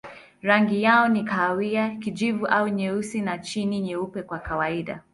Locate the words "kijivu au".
1.95-2.67